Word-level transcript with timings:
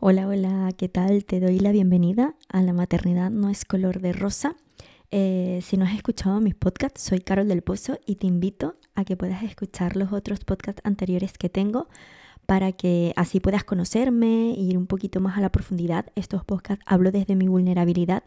Hola, 0.00 0.26
hola, 0.26 0.70
¿qué 0.76 0.88
tal? 0.88 1.24
Te 1.24 1.40
doy 1.40 1.60
la 1.60 1.72
bienvenida 1.72 2.34
a 2.48 2.60
La 2.62 2.72
Maternidad 2.72 3.30
No 3.30 3.48
es 3.48 3.64
color 3.64 4.00
de 4.00 4.12
rosa. 4.12 4.56
Eh, 5.10 5.60
si 5.62 5.76
no 5.76 5.84
has 5.84 5.94
escuchado 5.94 6.40
mis 6.40 6.54
podcasts, 6.54 7.00
soy 7.00 7.20
Carol 7.20 7.48
del 7.48 7.62
Pozo 7.62 7.98
y 8.04 8.16
te 8.16 8.26
invito 8.26 8.76
a 8.96 9.04
que 9.04 9.16
puedas 9.16 9.42
escuchar 9.44 9.96
los 9.96 10.12
otros 10.12 10.40
podcasts 10.40 10.82
anteriores 10.84 11.38
que 11.38 11.48
tengo 11.48 11.88
para 12.44 12.72
que 12.72 13.14
así 13.16 13.40
puedas 13.40 13.64
conocerme 13.64 14.50
e 14.50 14.60
ir 14.60 14.76
un 14.76 14.86
poquito 14.86 15.20
más 15.20 15.38
a 15.38 15.40
la 15.40 15.50
profundidad. 15.50 16.06
Estos 16.16 16.44
podcasts 16.44 16.84
hablo 16.86 17.10
desde 17.12 17.36
mi 17.36 17.48
vulnerabilidad, 17.48 18.24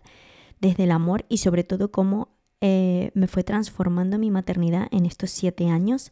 desde 0.59 0.85
el 0.85 0.91
amor 0.91 1.25
y 1.29 1.39
sobre 1.39 1.63
todo 1.63 1.91
cómo 1.91 2.29
eh, 2.61 3.11
me 3.13 3.27
fue 3.27 3.43
transformando 3.43 4.17
mi 4.17 4.31
maternidad 4.31 4.87
en 4.91 5.05
estos 5.05 5.29
siete 5.31 5.69
años. 5.69 6.11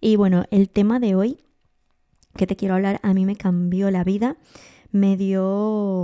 Y 0.00 0.16
bueno, 0.16 0.46
el 0.50 0.68
tema 0.70 0.98
de 0.98 1.14
hoy 1.14 1.38
que 2.36 2.46
te 2.46 2.56
quiero 2.56 2.74
hablar 2.74 3.00
a 3.02 3.14
mí 3.14 3.24
me 3.24 3.36
cambió 3.36 3.90
la 3.90 4.04
vida, 4.04 4.36
me 4.96 5.16
dio 5.16 6.02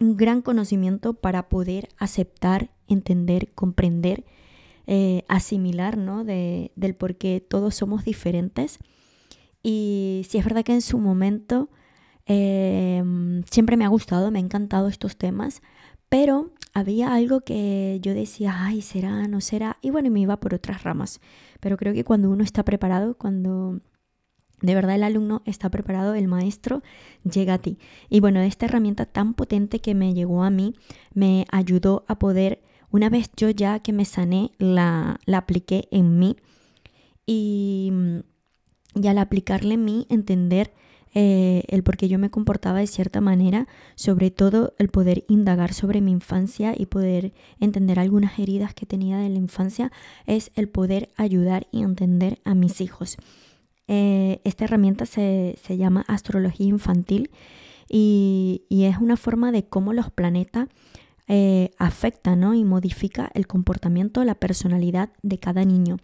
un 0.00 0.16
gran 0.16 0.42
conocimiento 0.42 1.14
para 1.14 1.48
poder 1.48 1.88
aceptar, 1.96 2.70
entender, 2.88 3.52
comprender, 3.54 4.24
eh, 4.86 5.24
asimilar, 5.28 5.96
¿no? 5.96 6.24
De, 6.24 6.72
del 6.74 6.94
por 6.94 7.16
qué 7.16 7.40
todos 7.40 7.74
somos 7.74 8.04
diferentes. 8.04 8.78
Y 9.62 10.26
si 10.28 10.38
es 10.38 10.44
verdad 10.44 10.64
que 10.64 10.72
en 10.72 10.82
su 10.82 10.98
momento 10.98 11.70
em, 12.26 13.44
siempre 13.44 13.76
me 13.76 13.84
ha 13.84 13.88
gustado, 13.88 14.30
me 14.30 14.40
ha 14.40 14.42
encantado 14.42 14.88
estos 14.88 15.16
temas, 15.16 15.62
pero 16.08 16.50
había 16.74 17.14
algo 17.14 17.42
que 17.42 18.00
yo 18.02 18.12
decía, 18.12 18.56
ay, 18.64 18.82
será, 18.82 19.28
no 19.28 19.40
será, 19.40 19.78
y 19.82 19.90
bueno, 19.90 20.10
me 20.10 20.20
iba 20.20 20.40
por 20.40 20.54
otras 20.54 20.82
ramas. 20.82 21.20
Pero 21.60 21.76
creo 21.76 21.94
que 21.94 22.04
cuando 22.04 22.30
uno 22.30 22.42
está 22.42 22.64
preparado, 22.64 23.16
cuando 23.16 23.80
de 24.62 24.74
verdad 24.74 24.96
el 24.96 25.02
alumno 25.02 25.42
está 25.44 25.70
preparado, 25.70 26.14
el 26.14 26.28
maestro 26.28 26.82
llega 27.30 27.54
a 27.54 27.58
ti. 27.58 27.78
Y 28.08 28.20
bueno, 28.20 28.40
esta 28.40 28.66
herramienta 28.66 29.06
tan 29.06 29.34
potente 29.34 29.80
que 29.80 29.94
me 29.94 30.14
llegó 30.14 30.44
a 30.44 30.50
mí 30.50 30.74
me 31.12 31.44
ayudó 31.50 32.04
a 32.08 32.18
poder, 32.18 32.62
una 32.90 33.08
vez 33.08 33.30
yo 33.36 33.50
ya 33.50 33.80
que 33.80 33.92
me 33.92 34.04
sané, 34.04 34.52
la, 34.58 35.20
la 35.26 35.38
apliqué 35.38 35.88
en 35.90 36.18
mí 36.18 36.36
y, 37.26 37.92
y 38.94 39.06
al 39.06 39.18
aplicarle 39.18 39.74
en 39.74 39.84
mí 39.84 40.06
entender 40.08 40.72
eh, 41.14 41.64
el 41.68 41.82
por 41.82 41.96
qué 41.96 42.08
yo 42.08 42.18
me 42.18 42.30
comportaba 42.30 42.78
de 42.78 42.86
cierta 42.86 43.20
manera, 43.20 43.68
sobre 43.96 44.30
todo 44.30 44.74
el 44.78 44.88
poder 44.88 45.24
indagar 45.28 45.74
sobre 45.74 46.00
mi 46.00 46.10
infancia 46.10 46.74
y 46.76 46.86
poder 46.86 47.32
entender 47.60 47.98
algunas 47.98 48.38
heridas 48.38 48.74
que 48.74 48.86
tenía 48.86 49.18
de 49.18 49.28
la 49.28 49.38
infancia, 49.38 49.92
es 50.26 50.50
el 50.54 50.68
poder 50.68 51.10
ayudar 51.16 51.66
y 51.70 51.82
entender 51.82 52.40
a 52.44 52.54
mis 52.54 52.80
hijos. 52.80 53.18
Eh, 53.88 54.40
esta 54.44 54.64
herramienta 54.64 55.06
se, 55.06 55.56
llama 55.68 56.04
astrología 56.08 56.66
infantil 56.66 57.30
y, 57.88 58.64
es 58.70 58.98
una 58.98 59.16
forma 59.16 59.52
de 59.52 59.64
cómo 59.64 59.92
los 59.92 60.10
planetas 60.10 60.68
eh, 61.28 61.70
afectan 61.78 62.54
y 62.54 62.64
modifica 62.64 63.30
el 63.34 63.46
comportamiento, 63.46 64.24
la 64.24 64.34
personalidad 64.34 65.10
de 65.22 65.38
cada 65.38 65.64
niño. 65.64 65.98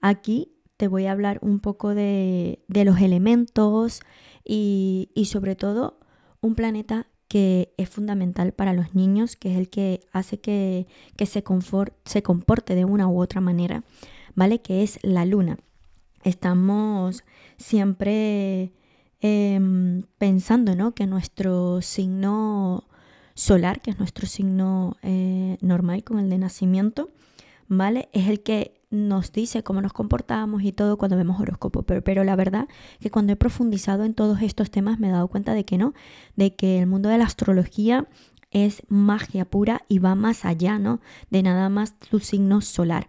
Aquí 0.00 0.52
te 0.76 0.88
voy 0.88 1.06
a 1.06 1.12
hablar 1.12 1.38
un 1.42 1.60
poco 1.60 1.94
de, 1.94 2.60
los 2.68 3.00
elementos 3.00 4.00
y, 4.44 5.10
sobre 5.26 5.54
todo 5.56 6.00
un 6.40 6.54
planeta 6.54 7.06
que 7.28 7.74
es 7.76 7.88
fundamental 7.88 8.52
para 8.52 8.72
los 8.72 8.94
niños, 8.94 9.36
que 9.36 9.52
es 9.52 9.58
el 9.58 9.68
que 9.68 10.00
hace 10.12 10.40
que, 10.40 10.86
se, 11.18 11.44
se 12.04 12.22
comporte 12.22 12.74
de 12.74 12.84
una 12.84 13.08
u 13.08 13.20
otra 13.20 13.40
manera, 13.40 13.84
¿vale? 14.34 14.62
Que 14.62 14.82
es 14.82 14.98
la 15.02 15.24
luna. 15.26 15.58
Estamos 16.22 17.24
siempre 17.56 18.72
em, 19.20 20.02
pensando, 20.18 20.76
¿no? 20.76 20.94
Que 20.94 21.06
nuestro 21.06 21.82
signo 21.82 22.84
solar, 23.34 23.80
que 23.80 23.90
es 23.90 23.98
nuestro 23.98 24.26
signo 24.26 24.96
eh, 25.02 25.56
normal 25.60 26.04
con 26.04 26.18
el 26.18 26.28
de 26.28 26.38
nacimiento, 26.38 27.10
¿vale? 27.68 28.08
Es 28.12 28.28
el 28.28 28.42
que 28.42 28.74
nos 28.90 29.32
dice 29.32 29.62
cómo 29.62 29.80
nos 29.80 29.92
comportamos 29.92 30.62
y 30.62 30.72
todo 30.72 30.98
cuando 30.98 31.16
vemos 31.16 31.40
horóscopo, 31.40 31.84
pero, 31.84 32.24
la 32.24 32.36
verdad 32.36 32.68
que 32.98 33.10
cuando 33.10 33.32
he 33.32 33.36
profundizado 33.36 34.04
en 34.04 34.14
todos 34.14 34.42
estos 34.42 34.70
temas 34.70 34.98
me 34.98 35.08
he 35.08 35.12
dado 35.12 35.28
cuenta 35.28 35.54
de 35.54 35.64
que 35.64 35.78
no, 35.78 35.94
de 36.36 36.54
que 36.54 36.80
el 36.80 36.86
mundo 36.86 37.08
de 37.08 37.18
la 37.18 37.24
astrología 37.24 38.08
es 38.50 38.82
magia 38.88 39.44
pura 39.44 39.82
y 39.88 40.00
va 40.00 40.16
más 40.16 40.44
allá, 40.44 40.78
¿no? 40.78 41.00
De 41.30 41.42
nada 41.42 41.68
más 41.68 41.98
tu 41.98 42.18
signo 42.18 42.60
solar, 42.60 43.08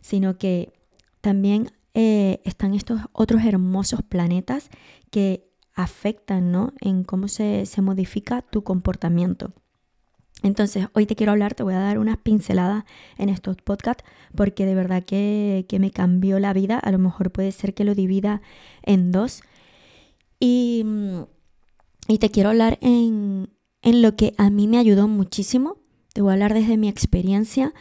sino 0.00 0.38
que 0.38 0.72
también 1.20 1.70
eh, 1.94 2.40
están 2.44 2.74
estos 2.74 3.00
otros 3.12 3.44
hermosos 3.44 4.02
planetas 4.02 4.70
que 5.10 5.48
afectan, 5.74 6.52
¿no? 6.52 6.72
En 6.80 7.04
cómo 7.04 7.28
se, 7.28 7.66
se 7.66 7.82
modifica 7.82 8.42
tu 8.42 8.62
comportamiento. 8.64 9.52
Entonces, 10.42 10.86
hoy 10.92 11.06
te 11.06 11.16
quiero 11.16 11.32
hablar, 11.32 11.54
te 11.54 11.62
voy 11.62 11.74
a 11.74 11.80
dar 11.80 11.98
unas 11.98 12.18
pinceladas 12.18 12.84
en 13.16 13.28
estos 13.28 13.56
podcasts 13.56 14.04
porque 14.34 14.66
de 14.66 14.74
verdad 14.74 15.02
que, 15.04 15.66
me 15.80 15.90
cambió 15.90 16.38
la 16.38 16.52
vida. 16.52 16.78
A 16.78 16.92
lo 16.92 16.98
mejor 16.98 17.32
puede 17.32 17.52
ser 17.52 17.74
que 17.74 17.84
lo 17.84 17.94
divida 17.94 18.40
en 18.82 19.10
dos. 19.10 19.42
Y, 20.38 20.84
te 22.20 22.30
quiero 22.30 22.50
hablar 22.50 22.78
en, 22.80 23.50
en, 23.82 24.02
lo 24.02 24.14
que 24.16 24.34
a 24.38 24.50
mí 24.50 24.68
me 24.68 24.78
ayudó 24.78 25.08
muchísimo. 25.08 25.78
Te 26.12 26.22
voy 26.22 26.30
a 26.30 26.32
hablar 26.34 26.54
desde 26.54 26.76
mi 26.76 26.88
experiencia. 26.88 27.74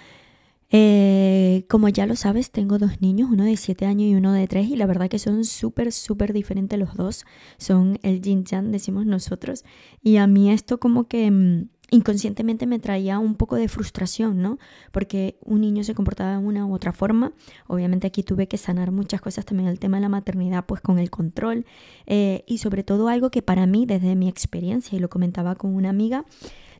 Eh, 0.69 1.65
como 1.69 1.87
ya 1.89 2.05
lo 2.05 2.15
sabes, 2.15 2.51
tengo 2.51 2.77
dos 2.77 2.99
niños, 3.01 3.29
uno 3.31 3.45
de 3.45 3.55
7 3.55 3.85
años 3.85 4.09
y 4.09 4.15
uno 4.15 4.33
de 4.33 4.47
3, 4.47 4.69
y 4.69 4.75
la 4.75 4.85
verdad 4.85 5.09
que 5.09 5.19
son 5.19 5.45
súper, 5.45 5.91
súper 5.91 6.33
diferentes 6.33 6.77
los 6.77 6.95
dos. 6.95 7.25
Son 7.57 7.99
el 8.03 8.21
yin 8.21 8.43
yang, 8.45 8.71
decimos 8.71 9.05
nosotros. 9.05 9.63
Y 10.01 10.17
a 10.17 10.27
mí 10.27 10.51
esto 10.51 10.79
como 10.79 11.07
que 11.07 11.31
mm, 11.31 11.69
inconscientemente 11.89 12.67
me 12.67 12.79
traía 12.79 13.19
un 13.19 13.35
poco 13.35 13.55
de 13.55 13.67
frustración, 13.67 14.41
¿no? 14.41 14.57
Porque 14.91 15.37
un 15.41 15.61
niño 15.61 15.83
se 15.83 15.95
comportaba 15.95 16.31
de 16.31 16.37
una 16.37 16.65
u 16.65 16.73
otra 16.73 16.91
forma. 16.91 17.33
Obviamente 17.67 18.07
aquí 18.07 18.23
tuve 18.23 18.47
que 18.47 18.57
sanar 18.57 18.91
muchas 18.91 19.21
cosas 19.21 19.45
también 19.45 19.69
el 19.69 19.79
tema 19.79 19.97
de 19.97 20.01
la 20.01 20.09
maternidad, 20.09 20.65
pues 20.65 20.81
con 20.81 20.99
el 20.99 21.09
control 21.09 21.65
eh, 22.05 22.43
y 22.45 22.57
sobre 22.57 22.83
todo 22.83 23.07
algo 23.07 23.31
que 23.31 23.41
para 23.41 23.65
mí, 23.65 23.85
desde 23.85 24.15
mi 24.15 24.27
experiencia, 24.27 24.97
y 24.97 24.99
lo 24.99 25.09
comentaba 25.09 25.55
con 25.55 25.73
una 25.75 25.89
amiga, 25.89 26.25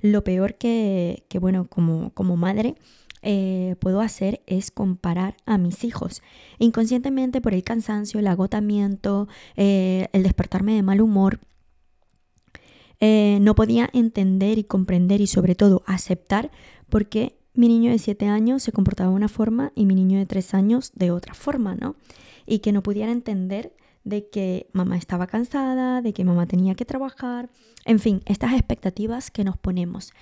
lo 0.01 0.23
peor 0.23 0.55
que, 0.55 1.23
que 1.29 1.39
bueno, 1.39 1.67
como, 1.67 2.11
como 2.13 2.35
madre, 2.35 2.75
eh, 3.29 3.75
puedo 3.81 3.99
hacer 3.99 4.41
es 4.47 4.71
comparar 4.71 5.35
a 5.45 5.57
mis 5.57 5.83
hijos. 5.83 6.23
Inconscientemente 6.59 7.41
por 7.41 7.53
el 7.53 7.61
cansancio, 7.61 8.21
el 8.21 8.27
agotamiento, 8.27 9.27
eh, 9.57 10.07
el 10.13 10.23
despertarme 10.23 10.75
de 10.75 10.81
mal 10.81 11.01
humor, 11.01 11.41
eh, 13.01 13.39
no 13.41 13.53
podía 13.53 13.89
entender 13.91 14.57
y 14.57 14.63
comprender 14.63 15.19
y 15.19 15.27
sobre 15.27 15.55
todo 15.55 15.83
aceptar 15.85 16.51
por 16.87 17.07
qué 17.07 17.37
mi 17.53 17.67
niño 17.67 17.91
de 17.91 17.99
7 17.99 18.27
años 18.27 18.63
se 18.63 18.71
comportaba 18.71 19.09
de 19.09 19.17
una 19.17 19.27
forma 19.27 19.73
y 19.75 19.85
mi 19.85 19.93
niño 19.93 20.19
de 20.19 20.25
3 20.25 20.53
años 20.53 20.93
de 20.95 21.11
otra 21.11 21.33
forma, 21.33 21.75
¿no? 21.75 21.97
Y 22.45 22.59
que 22.59 22.71
no 22.71 22.81
pudiera 22.81 23.11
entender 23.11 23.73
de 24.07 24.29
que 24.29 24.69
mamá 24.71 24.97
estaba 24.97 25.27
cansada, 25.27 26.01
de 26.01 26.13
que 26.13 26.23
mamá 26.23 26.47
tenía 26.47 26.75
que 26.75 26.85
trabajar, 26.85 27.49
en 27.85 27.99
fin, 27.99 28.21
estas 28.25 28.53
expectativas 28.53 29.31
que 29.31 29.43
nos 29.43 29.57
ponemos. 29.57 30.13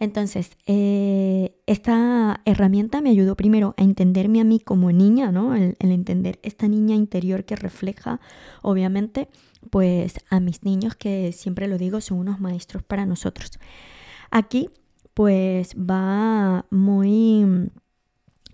Entonces, 0.00 0.52
eh, 0.66 1.54
esta 1.66 2.40
herramienta 2.44 3.00
me 3.00 3.10
ayudó 3.10 3.36
primero 3.36 3.74
a 3.76 3.82
entenderme 3.82 4.40
a 4.40 4.44
mí 4.44 4.60
como 4.60 4.92
niña, 4.92 5.30
¿no? 5.30 5.54
el, 5.54 5.76
entender 5.78 6.38
esta 6.42 6.68
niña 6.68 6.96
interior 6.96 7.44
que 7.44 7.56
refleja, 7.56 8.20
obviamente, 8.62 9.28
pues 9.70 10.16
a 10.30 10.40
mis 10.40 10.64
niños 10.64 10.94
que 10.96 11.32
siempre 11.32 11.68
lo 11.68 11.78
digo 11.78 12.00
son 12.00 12.18
unos 12.18 12.40
maestros 12.40 12.82
para 12.82 13.06
nosotros. 13.06 13.58
Aquí 14.30 14.70
pues 15.14 15.74
va 15.76 16.66
muy 16.70 17.70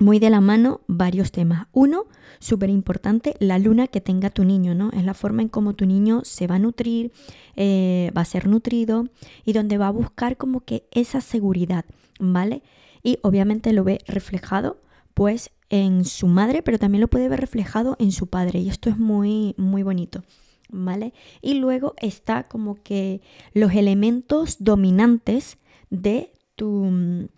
muy 0.01 0.19
de 0.19 0.31
la 0.31 0.41
mano 0.41 0.81
varios 0.89 1.31
temas. 1.31 1.69
Uno, 1.73 2.07
súper 2.41 2.71
importante, 2.71 3.35
la 3.39 3.59
luna 3.59 3.87
que 3.87 4.01
tenga 4.01 4.31
tu 4.31 4.45
niño, 4.45 4.75
¿no? 4.75 4.91
Es 4.93 5.05
la 5.05 5.15
forma 5.15 5.43
en 5.43 5.49
cómo 5.49 5.75
tu 5.75 5.87
niño 5.87 6.23
se 6.25 6.47
va 6.47 6.57
a 6.57 6.59
nutrir, 6.59 7.13
eh, 7.55 8.11
va 8.17 8.23
a 8.23 8.25
ser 8.25 8.49
nutrido 8.49 9.09
y 9.45 9.53
donde 9.53 9.79
va 9.79 9.89
a 9.89 9.93
buscar 9.93 10.37
como 10.37 10.61
que 10.61 10.89
esa 10.91 11.21
seguridad, 11.21 11.85
¿vale? 12.19 12.63
Y 13.03 13.19
obviamente 13.23 13.73
lo 13.73 13.85
ve 13.85 13.99
reflejado, 14.07 14.81
pues, 15.15 15.51
en 15.69 16.05
su 16.05 16.27
madre, 16.27 16.63
pero 16.63 16.79
también 16.79 17.01
lo 17.01 17.09
puede 17.09 17.29
ver 17.29 17.41
reflejado 17.41 17.97
en 18.01 18.11
su 18.11 18.27
padre 18.27 18.59
y 18.59 18.69
esto 18.69 18.91
es 18.91 18.99
muy, 18.99 19.55
muy 19.57 19.83
bonito. 19.83 20.23
¿vale? 20.73 21.13
Y 21.43 21.55
luego 21.55 21.95
está 22.01 22.49
como 22.49 22.83
que 22.83 23.21
los 23.55 23.73
elementos 23.73 24.57
dominantes 24.61 25.59
de 25.91 26.33
tu, 26.57 27.29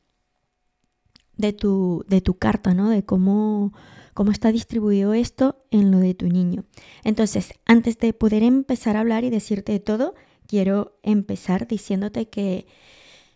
de 1.36 1.52
tu, 1.52 2.04
de 2.08 2.20
tu 2.20 2.34
carta, 2.34 2.74
¿no? 2.74 2.90
De 2.90 3.04
cómo, 3.04 3.72
cómo 4.14 4.30
está 4.30 4.52
distribuido 4.52 5.14
esto 5.14 5.64
en 5.70 5.90
lo 5.90 5.98
de 5.98 6.14
tu 6.14 6.28
niño. 6.28 6.64
Entonces, 7.04 7.54
antes 7.66 7.98
de 7.98 8.12
poder 8.12 8.42
empezar 8.42 8.96
a 8.96 9.00
hablar 9.00 9.24
y 9.24 9.30
decirte 9.30 9.78
todo, 9.80 10.14
quiero 10.46 10.98
empezar 11.02 11.66
diciéndote 11.66 12.28
que 12.28 12.66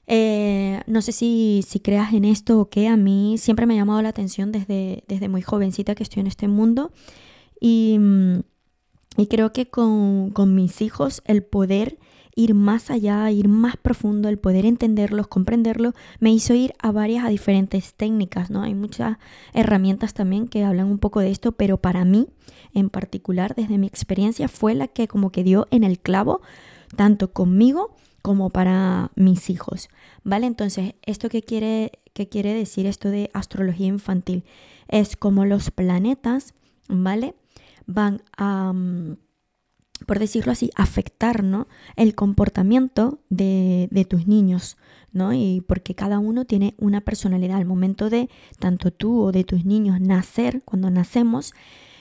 eh, 0.06 0.82
no 0.86 1.02
sé 1.02 1.12
si, 1.12 1.64
si, 1.66 1.80
creas 1.80 2.12
en 2.12 2.24
esto 2.24 2.60
o 2.60 2.68
qué, 2.70 2.86
a 2.86 2.96
mí 2.96 3.38
siempre 3.38 3.66
me 3.66 3.74
ha 3.74 3.78
llamado 3.78 4.02
la 4.02 4.10
atención 4.10 4.52
desde, 4.52 5.02
desde 5.08 5.28
muy 5.28 5.42
jovencita 5.42 5.94
que 5.94 6.04
estoy 6.04 6.20
en 6.20 6.26
este 6.28 6.48
mundo 6.48 6.92
y... 7.60 7.98
Y 9.16 9.26
creo 9.28 9.52
que 9.52 9.68
con, 9.68 10.32
mis 10.54 10.82
hijos 10.82 11.22
el 11.24 11.42
poder 11.42 11.98
ir 12.36 12.54
más 12.54 12.90
allá, 12.90 13.28
ir 13.30 13.48
más 13.48 13.76
profundo, 13.78 14.28
el 14.28 14.38
poder 14.38 14.66
entenderlos, 14.66 15.26
comprenderlos, 15.26 15.94
me 16.20 16.30
hizo 16.30 16.54
ir 16.54 16.74
a 16.78 16.92
varias, 16.92 17.24
a 17.24 17.28
diferentes 17.28 17.94
técnicas, 17.94 18.50
¿no? 18.50 18.62
Hay 18.62 18.74
muchas 18.74 19.16
herramientas 19.54 20.12
también 20.12 20.46
que 20.46 20.62
hablan 20.62 20.86
un 20.86 20.98
poco 20.98 21.20
de 21.20 21.30
esto, 21.30 21.52
pero 21.52 21.78
para 21.78 22.04
mí, 22.04 22.28
en 22.74 22.90
particular, 22.90 23.54
desde 23.56 23.78
mi 23.78 23.86
experiencia, 23.86 24.48
fue 24.48 24.74
la 24.74 24.86
que 24.86 25.08
como 25.08 25.32
que 25.32 25.42
dio 25.42 25.66
en 25.70 25.82
el 25.82 25.98
clavo, 25.98 26.42
tanto 26.94 27.32
conmigo 27.32 27.96
como 28.20 28.50
para 28.50 29.10
mis 29.14 29.48
hijos, 29.48 29.88
¿vale? 30.22 30.46
Entonces, 30.46 30.94
¿esto 31.02 31.30
qué 31.30 31.42
quiere, 31.42 31.92
qué 32.12 32.28
quiere 32.28 32.52
decir 32.52 32.84
esto 32.84 33.08
de 33.08 33.30
astrología 33.32 33.86
infantil? 33.86 34.44
Es 34.88 35.16
como 35.16 35.46
los 35.46 35.70
planetas, 35.70 36.52
¿vale? 36.86 37.34
Van 37.86 38.22
a... 38.36 38.74
Mm, 38.74 39.16
por 40.06 40.18
decirlo 40.18 40.52
así, 40.52 40.70
afectar 40.76 41.44
el 41.96 42.14
comportamiento 42.14 43.18
de, 43.28 44.06
tus 44.08 44.26
niños, 44.26 44.76
¿no? 45.12 45.32
Y 45.32 45.62
porque 45.66 45.94
cada 45.94 46.18
uno 46.18 46.44
tiene 46.44 46.74
una 46.78 47.00
personalidad. 47.00 47.56
Al 47.56 47.66
momento 47.66 48.08
de 48.08 48.30
tanto 48.58 48.92
tú 48.92 49.20
o 49.22 49.32
de 49.32 49.44
tus 49.44 49.64
niños 49.64 50.00
nacer, 50.00 50.62
cuando 50.64 50.90
nacemos, 50.90 51.52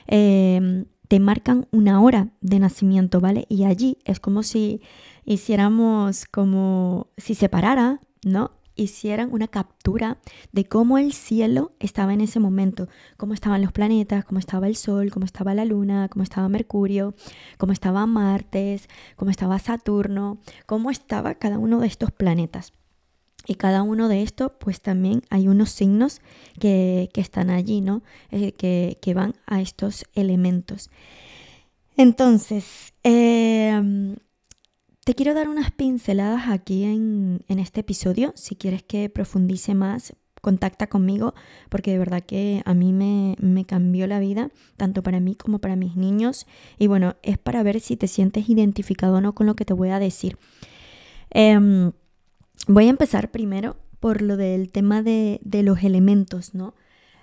em, 0.07 0.85
te 1.07 1.19
marcan 1.19 1.67
una 1.71 2.01
hora 2.01 2.29
de 2.41 2.59
nacimiento, 2.59 3.19
¿vale? 3.19 3.45
Y 3.49 3.65
allí 3.65 3.97
es 4.05 4.19
como 4.19 4.43
si 4.43 4.81
hiciéramos 5.25 6.25
como 6.25 7.07
si 7.17 7.35
separara, 7.35 7.99
¿no? 8.23 8.51
Hicieran 8.75 9.31
una 9.31 9.47
captura 9.47 10.17
de 10.51 10.65
cómo 10.65 10.97
el 10.97 11.13
cielo 11.13 11.71
estaba 11.79 12.13
en 12.13 12.21
ese 12.21 12.39
momento, 12.39 12.87
cómo 13.17 13.33
estaban 13.33 13.61
los 13.61 13.71
planetas, 13.71 14.25
cómo 14.25 14.39
estaba 14.39 14.67
el 14.67 14.75
Sol, 14.75 15.11
cómo 15.11 15.25
estaba 15.25 15.53
la 15.53 15.65
Luna, 15.65 16.09
cómo 16.09 16.23
estaba 16.23 16.49
Mercurio, 16.49 17.15
cómo 17.57 17.73
estaba 17.73 18.05
Martes, 18.05 18.89
cómo 19.15 19.31
estaba 19.31 19.59
Saturno, 19.59 20.39
cómo 20.65 20.91
estaba 20.91 21.35
cada 21.35 21.57
uno 21.57 21.79
de 21.79 21.87
estos 21.87 22.11
planetas. 22.11 22.73
Y 23.47 23.55
cada 23.55 23.83
uno 23.83 24.07
de 24.07 24.23
estos, 24.23 24.51
pues 24.59 24.81
también 24.81 25.21
hay 25.29 25.47
unos 25.47 25.69
signos 25.69 26.21
que, 26.59 27.09
están 27.13 27.51
allí, 27.51 27.79
¿no? 27.79 28.01
Eh, 28.31 28.53
que, 28.53 28.97
que, 29.01 29.13
van 29.13 29.35
a 29.45 29.61
estos 29.61 30.05
elementos. 30.15 30.89
Entonces, 31.95 32.93
eh, 33.03 34.15
te 35.05 35.13
quiero 35.13 35.35
dar 35.35 35.47
unas 35.47 35.69
pinceladas 35.71 36.49
aquí 36.49 36.83
en, 36.83 37.43
este 37.47 37.81
episodio. 37.81 38.33
Si 38.35 38.55
quieres 38.55 38.81
que 38.81 39.07
profundice 39.07 39.75
más, 39.75 40.15
contacta 40.41 40.87
conmigo 40.87 41.35
porque 41.69 41.91
de 41.91 41.99
verdad 41.99 42.23
que 42.23 42.63
a 42.65 42.73
mí 42.73 42.91
me, 42.91 43.65
cambió 43.65 44.07
la 44.07 44.19
vida, 44.19 44.49
tanto 44.77 45.03
para 45.03 45.19
mí 45.19 45.35
como 45.35 45.59
para 45.59 45.75
mis 45.75 45.95
niños. 45.95 46.47
Y 46.79 46.87
bueno, 46.87 47.17
es 47.21 47.37
para 47.37 47.61
ver 47.61 47.81
si 47.81 47.95
te 47.97 48.07
sientes 48.07 48.49
identificado 48.49 49.17
o 49.17 49.21
no 49.21 49.35
con 49.35 49.45
lo 49.45 49.55
que 49.55 49.63
te 49.63 49.73
voy 49.73 49.89
a 49.89 49.99
decir. 49.99 50.39
Em, 51.29 51.91
voy 52.67 52.87
a 52.87 52.89
empezar 52.89 53.29
primero 53.29 53.77
por 53.99 54.23
lo 54.23 54.37
del 54.37 54.71
tema 54.71 55.03
de, 55.03 55.39
los 55.43 55.83
elementos, 55.83 56.55
¿no? 56.55 56.73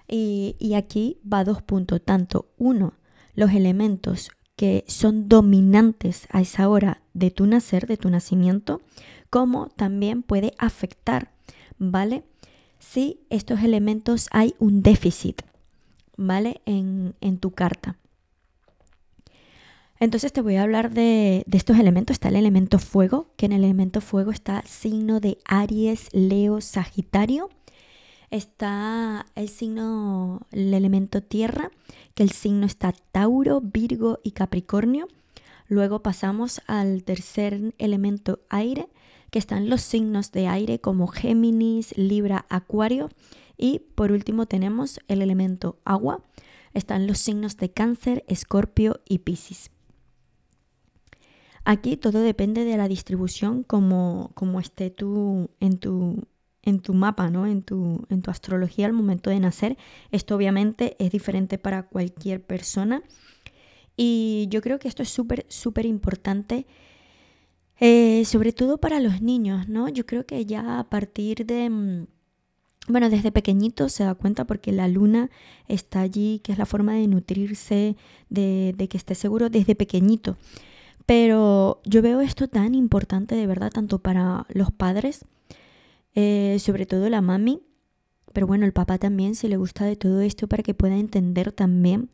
Y, 0.07 0.55
y 0.61 0.75
aquí 0.75 1.19
va 1.31 1.43
dos 1.43 1.63
puntos, 1.63 2.01
tanto 2.05 2.53
uno, 2.59 2.95
los 3.35 3.51
elementos 3.51 4.31
que 4.57 4.85
son 4.87 5.29
dominantes 5.29 6.27
a 6.31 6.41
esa 6.41 6.69
hora 6.69 7.03
de 7.15 7.31
tu 7.31 7.47
nacer, 7.47 7.87
de 7.87 7.97
tu 7.97 8.11
nacimiento, 8.11 8.81
como 9.31 9.69
también 9.69 10.23
puede 10.23 10.53
afectar, 10.59 11.31
¿vale? 11.79 12.23
Si 12.79 13.21
estos 13.31 13.61
elementos 13.63 14.29
hay 14.31 14.55
un 14.59 14.83
déficit, 14.83 15.43
¿vale? 16.17 16.61
En, 16.67 17.15
tu 17.39 17.53
carta. 17.53 17.97
Entonces 19.99 20.33
te 20.33 20.43
voy 20.43 20.57
a 20.57 20.63
hablar 20.63 20.93
de, 20.93 21.45
de, 21.47 21.59
estos 21.59 21.79
elementos. 21.79 22.15
Está 22.15 22.29
el 22.29 22.37
elemento 22.37 22.79
fuego, 22.79 23.31
que 23.37 23.47
en 23.47 23.53
el 23.53 23.65
elemento 23.65 24.01
fuego 24.01 24.33
está 24.33 24.63
signo 24.67 25.21
de 25.21 25.39
Aries, 25.45 26.09
Leo, 26.13 26.61
Sagitario 26.61 27.49
está 28.33 29.27
el 29.35 29.49
signo, 29.49 30.47
el 30.51 30.73
elemento 30.73 31.23
tierra, 31.23 31.71
que 32.15 32.23
el 32.23 32.33
signo 32.33 32.67
está 32.67 32.93
Tauro, 33.13 33.61
Virgo 33.61 34.21
y 34.25 34.33
Capricornio. 34.33 35.07
Luego 35.69 36.03
pasamos 36.03 36.63
al 36.67 37.05
tercer 37.05 37.75
elemento 37.79 38.41
aire, 38.49 38.89
que 39.31 39.39
están 39.39 39.69
los 39.69 39.83
signos 39.83 40.33
de 40.33 40.49
aire 40.49 40.81
como 40.81 41.07
Géminis, 41.09 41.97
Libra, 41.97 42.47
Acuario. 42.49 43.11
Y 43.59 43.81
por 43.95 44.13
último 44.13 44.47
tenemos 44.47 44.99
el 45.09 45.21
elemento 45.21 45.79
agua. 45.85 46.25
Están 46.73 47.07
los 47.07 47.19
signos 47.19 47.59
de 47.59 47.71
Cáncer, 47.71 48.25
Escorpio 48.29 49.01
y 49.07 49.19
Piscis. 49.19 49.71
Aquí 51.65 51.97
todo 51.99 52.21
depende 52.21 52.65
de 52.65 52.77
la 52.79 52.89
distribución 52.89 53.63
como, 53.63 54.33
como 54.35 54.59
esté 54.59 54.91
tú 54.91 55.51
en 55.61 55.79
tu 55.79 56.27
en 56.63 56.81
tu 56.81 56.95
mapa, 56.95 57.29
¿no? 57.31 57.47
En 57.47 57.63
tu, 57.63 58.07
en 58.09 58.23
tu 58.23 58.31
astrología 58.31 58.87
al 58.87 58.93
momento 58.93 59.31
de 59.31 59.41
nacer. 59.41 59.77
Esto 60.11 60.37
obviamente 60.37 60.97
es 60.99 61.11
diferente 61.11 61.59
para 61.59 61.85
cualquier 61.85 62.43
persona. 62.43 63.03
Y 63.97 64.47
yo 64.51 64.63
creo 64.63 64.79
que 64.79 64.89
esto 64.89 65.03
es 65.03 65.11
súper, 65.11 65.45
súper 65.49 65.87
importante, 65.87 66.67
eh, 67.81 68.25
sobre 68.25 68.53
todo 68.53 68.79
para 68.79 69.01
los 69.01 69.21
niños, 69.21 69.69
¿no? 69.69 69.89
Yo 69.89 70.07
creo 70.07 70.25
que 70.25 70.47
ya 70.47 70.79
a 70.79 70.89
partir 70.89 71.45
de, 71.47 71.69
mm, 71.69 72.07
bueno, 72.89 73.11
desde 73.11 73.33
pequeñito 73.33 73.89
se 73.89 74.05
da 74.05 74.15
cuenta 74.15 74.45
porque 74.47 74.73
la 74.73 74.89
luna 74.89 75.31
está 75.69 76.01
allí, 76.01 76.41
que 76.43 76.53
es 76.53 76.59
la 76.59 76.67
forma 76.67 76.95
de 76.95 77.07
nutrirse, 77.09 77.97
de, 78.31 78.75
de 78.77 78.89
que 78.89 78.97
esté 78.97 79.15
seguro 79.15 79.51
desde 79.51 79.75
pequeñito. 79.75 80.37
Pero 81.07 81.81
yo 81.85 82.03
veo 82.03 82.21
esto 82.21 82.49
tan 82.49 82.75
importante 82.75 83.35
de 83.35 83.47
verdad, 83.47 83.71
tanto 83.73 83.99
para 83.99 84.47
los 84.51 84.71
padres, 84.71 85.27
eh, 86.15 86.59
sobre 86.61 86.87
todo 86.87 87.09
la 87.09 87.21
mami, 87.21 87.63
pero 88.33 88.47
bueno, 88.47 88.65
el 88.65 88.73
papá 88.73 88.99
también 88.99 89.35
si 89.35 89.49
le 89.49 89.57
gusta 89.57 89.85
de 89.85 89.97
todo 89.97 90.21
esto 90.21 90.49
para 90.49 90.63
que 90.63 90.75
pueda 90.75 90.97
entender 90.97 91.53
también. 91.53 92.11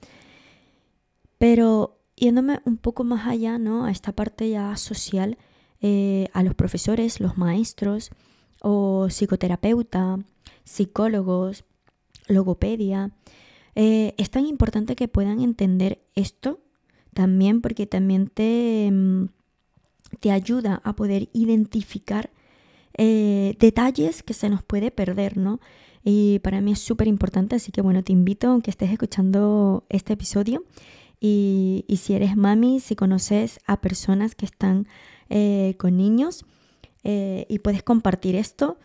Pero 1.38 2.00
yéndome 2.16 2.60
un 2.64 2.76
poco 2.76 3.04
más 3.04 3.26
allá, 3.26 3.58
¿no? 3.58 3.84
A 3.84 3.90
esta 3.90 4.12
parte 4.12 4.50
ya 4.50 4.76
social, 4.76 5.38
eh, 5.80 6.28
a 6.32 6.42
los 6.42 6.54
profesores, 6.54 7.20
los 7.20 7.38
maestros 7.38 8.10
o 8.60 9.06
psicoterapeuta, 9.08 10.18
psicólogos, 10.64 11.64
logopedia, 12.26 13.12
eh, 13.76 14.14
es 14.18 14.30
tan 14.30 14.44
importante 14.46 14.96
que 14.96 15.06
puedan 15.06 15.40
entender 15.40 16.00
esto 16.16 16.60
también 17.14 17.60
porque 17.60 17.86
también 17.86 18.26
te, 18.26 18.90
mm, 18.92 19.26
te 20.20 20.32
ayuda 20.32 20.80
a 20.84 20.96
poder 20.96 21.28
identificar 21.32 22.30
eh, 22.98 23.54
detalles 23.58 24.22
que 24.22 24.34
se 24.34 24.48
nos 24.48 24.62
puede 24.62 24.90
perder, 24.90 25.36
¿no? 25.36 25.60
Y 26.04 26.40
para 26.40 26.60
mí 26.60 26.72
es 26.72 26.80
súper 26.80 27.06
importante, 27.06 27.56
así 27.56 27.72
que 27.72 27.80
bueno, 27.80 28.02
te 28.02 28.12
invito 28.12 28.52
a 28.52 28.60
que 28.60 28.70
estés 28.70 28.90
escuchando 28.90 29.84
este 29.88 30.12
episodio 30.12 30.64
y, 31.20 31.84
si 32.00 32.14
eres 32.14 32.36
mami, 32.36 32.80
si 32.80 32.94
conoces 32.94 33.60
a 33.66 33.80
personas 33.80 34.34
que 34.34 34.46
están 34.46 34.86
eh, 35.30 35.74
con 35.78 35.96
niños 35.96 36.44
eh, 37.04 37.46
y 37.48 37.58
puedes 37.60 37.82
compartir 37.82 38.36
esto, 38.36 38.78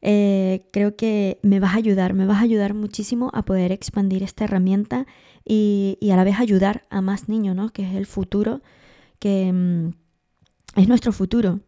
creo 0.00 0.96
que 0.96 1.38
me 1.42 1.60
vas 1.60 1.74
a 1.74 1.78
ayudar, 1.78 2.12
me 2.12 2.26
vas 2.26 2.38
a 2.38 2.42
ayudar 2.44 2.74
muchísimo 2.74 3.30
a 3.34 3.44
poder 3.44 3.70
expandir 3.70 4.22
esta 4.22 4.44
herramienta 4.44 5.06
y, 5.44 5.98
a 6.12 6.16
la 6.16 6.24
vez 6.24 6.38
ayudar 6.38 6.84
a 6.90 7.00
más 7.00 7.28
niños, 7.28 7.56
¿no? 7.56 7.70
Que 7.70 7.82
es 7.84 7.94
el 7.94 8.06
futuro, 8.06 8.62
que 9.18 9.52
mm, 9.52 9.92
es 10.76 10.88
nuestro 10.88 11.12
futuro 11.12 11.60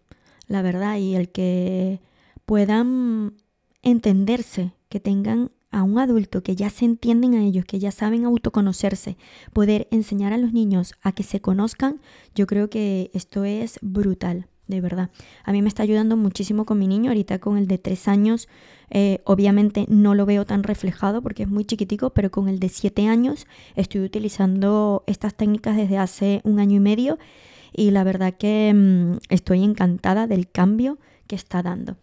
la 0.47 0.63
verdad, 0.63 0.99
y 0.99 1.15
el 1.15 1.31
que 1.31 2.01
puedan 2.45 3.35
entenderse, 3.83 4.73
que 4.89 5.01
tengan 5.01 5.51
a 5.71 5.83
un 5.83 5.99
adulto 5.99 6.43
que 6.43 6.55
ya 6.55 6.71
se 6.71 6.85
entienden 6.85 7.35
a 7.35 7.45
ellos, 7.45 7.65
que 7.65 7.81
ya 7.81 7.91
saben 7.91 8.25
autoconocerse, 8.25 9.17
poder 9.53 9.89
enseñar 9.91 10.33
a 10.33 10.39
los 10.39 10.53
niños 10.53 10.95
a 11.03 11.13
que 11.13 11.25
se 11.25 11.41
conozcan, 11.41 12.01
yo 12.35 12.47
creo 12.47 12.71
que 12.71 13.11
esto 13.13 13.45
es 13.45 13.79
brutal, 13.83 14.47
de 14.69 14.81
verdad. 14.81 15.11
A 15.43 15.51
mí 15.51 15.63
me 15.63 15.69
está 15.69 15.83
ayudando 15.83 16.17
muchísimo 16.17 16.65
con 16.65 16.79
mi 16.79 16.87
niño, 16.87 17.11
ahorita 17.11 17.41
con 17.41 17.59
el 17.59 17.67
de 17.67 17.79
tres 17.79 18.07
años, 18.07 18.49
eh, 18.91 19.21
obviamente 19.25 19.87
no 19.89 20.15
lo 20.15 20.27
veo 20.27 20.45
tan 20.45 20.63
reflejado 20.63 21.23
porque 21.23 21.43
es 21.43 21.49
muy 21.49 21.65
chiquitico, 21.65 22.11
pero 22.11 22.31
con 22.31 22.49
el 22.49 22.61
de 22.61 22.69
siete 22.69 23.09
años 23.09 23.47
estoy 23.75 24.03
utilizando 24.03 25.03
estas 25.09 25.35
técnicas 25.35 25.77
desde 25.77 25.99
hace 25.99 26.41
un 26.45 26.61
año 26.61 26.77
y 26.77 26.81
medio 26.81 27.19
y 27.75 27.91
la 27.91 28.05
verdad 28.05 28.35
que 28.35 28.73
mm, 28.75 29.19
estoy 29.29 29.63
encantada 29.63 30.27
del 30.27 30.51
cambio 30.51 30.99
que 31.27 31.37
está 31.37 31.63
dando. 31.63 31.97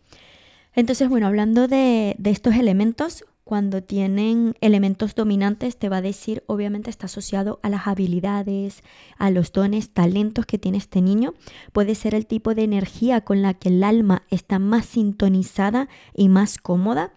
Entonces, 0.74 1.10
bueno, 1.10 1.28
hablando 1.28 1.68
de, 1.68 2.16
estos 2.24 2.56
elementos, 2.56 3.26
cuando 3.44 3.84
tienen 3.84 4.56
elementos 4.62 5.16
dominantes, 5.16 5.78
te 5.78 5.90
va 5.90 5.98
a 5.98 6.02
decir, 6.02 6.44
obviamente 6.48 6.90
está 6.90 7.08
asociado 7.08 7.60
a 7.64 7.70
las 7.70 7.88
habilidades, 7.88 8.84
a 9.18 9.32
los 9.32 9.52
dones, 9.52 9.90
talentos 9.90 10.46
que 10.46 10.58
tiene 10.58 10.78
este 10.78 11.02
niño. 11.02 11.34
Puede 11.74 11.96
ser 11.96 12.16
el 12.16 12.26
tipo 12.26 12.56
de 12.56 12.64
energía 12.64 13.22
con 13.22 13.42
la 13.42 13.54
que 13.54 13.70
el 13.70 13.84
alma 13.84 14.24
está 14.30 14.60
más 14.60 14.86
sintonizada 14.86 15.90
y 16.14 16.30
más 16.30 16.58
cómoda. 16.58 17.14